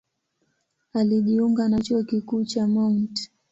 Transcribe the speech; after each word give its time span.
Alijiunga 0.93 1.69
na 1.69 1.81
Chuo 1.81 2.03
Kikuu 2.03 2.45
cha 2.45 2.67
Mt. 2.67 3.29